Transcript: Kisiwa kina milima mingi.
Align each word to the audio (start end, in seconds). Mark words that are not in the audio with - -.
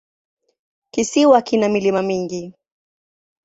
Kisiwa 0.91 1.41
kina 1.41 1.69
milima 1.69 2.01
mingi. 2.01 2.53